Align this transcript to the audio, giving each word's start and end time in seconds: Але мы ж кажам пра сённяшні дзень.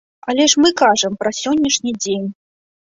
Але 0.31 0.47
мы 0.63 0.71
ж 0.71 0.79
кажам 0.81 1.21
пра 1.21 1.35
сённяшні 1.43 1.97
дзень. 2.03 2.29